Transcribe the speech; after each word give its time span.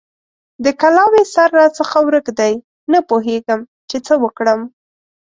د 0.63 0.65
کلاوې 0.81 1.23
سر 1.33 1.49
راڅخه 1.59 1.99
ورک 2.07 2.27
دی؛ 2.39 2.53
نه 2.91 2.99
پوهېږم 3.09 3.59
چې 3.89 3.97
څه 4.05 4.13
وکړم؟! 4.23 4.61